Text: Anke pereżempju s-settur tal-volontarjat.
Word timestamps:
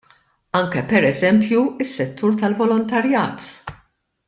Anke 0.59 0.81
pereżempju 0.93 1.61
s-settur 1.87 2.41
tal-volontarjat. 2.41 3.55